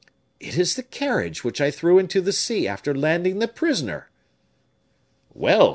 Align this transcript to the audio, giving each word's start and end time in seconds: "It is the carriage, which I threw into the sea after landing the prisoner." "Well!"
"It 0.39 0.57
is 0.57 0.73
the 0.73 0.81
carriage, 0.81 1.43
which 1.43 1.61
I 1.61 1.69
threw 1.69 1.99
into 1.99 2.21
the 2.21 2.31
sea 2.33 2.67
after 2.67 2.95
landing 2.95 3.37
the 3.37 3.47
prisoner." 3.47 4.09
"Well!" 5.31 5.69